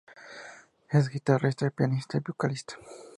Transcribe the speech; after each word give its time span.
Es 0.89 1.09
guitarrista, 1.09 1.69
pianista 1.69 2.17
y 2.17 2.21
vocalista. 2.21 2.73